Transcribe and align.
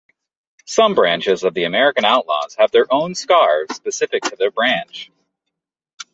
Some 0.65 0.95
branches 0.95 1.43
of 1.43 1.53
the 1.53 1.65
American 1.65 2.05
Outlaws 2.05 2.55
have 2.55 2.71
their 2.71 2.91
own 2.91 3.13
scarves 3.13 3.75
specific 3.75 4.23
to 4.23 4.35
their 4.35 4.49
branch. 4.49 5.11